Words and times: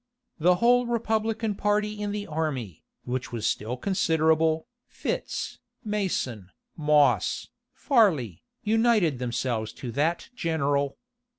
The 0.39 0.55
whole 0.55 0.87
republican 0.87 1.53
party 1.53 2.01
in 2.01 2.11
the 2.11 2.25
army, 2.25 2.83
which 3.05 3.31
was 3.31 3.45
still 3.45 3.77
considerable, 3.77 4.65
Fitz, 4.87 5.59
Mason, 5.85 6.49
Moss, 6.75 7.49
Farley, 7.75 8.41
united 8.63 9.19
themselves 9.19 9.71
to 9.73 9.91
that 9.91 10.29
general. 10.35 10.97